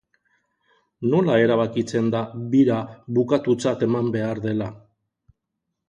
Nola 1.11 1.35
erabakitzen 1.41 2.09
da 2.17 2.23
bira 2.55 2.79
bukatutzat 3.19 3.87
eman 3.91 4.13
behar 4.19 4.47
dela? 4.51 4.75